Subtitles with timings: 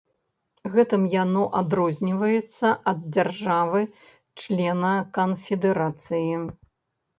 [0.75, 6.31] Гэтым яно адрозніваецца ад дзяржавы-члена канфедэрацыі.